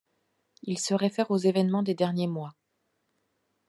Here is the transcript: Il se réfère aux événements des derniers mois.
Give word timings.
Il 0.63 0.79
se 0.79 0.95
réfère 0.95 1.29
aux 1.29 1.37
événements 1.37 1.83
des 1.83 1.93
derniers 1.93 2.25
mois. 2.25 2.55